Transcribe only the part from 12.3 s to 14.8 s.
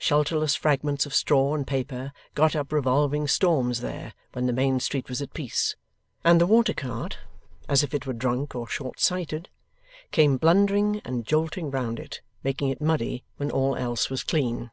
making it muddy when all else was clean.